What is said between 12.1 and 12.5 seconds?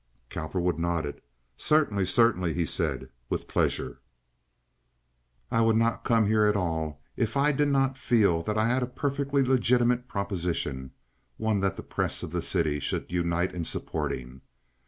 of the